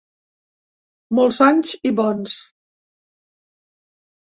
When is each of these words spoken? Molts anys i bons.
Molts 1.19 1.41
anys 1.49 1.75
i 1.91 1.93
bons. 2.01 2.39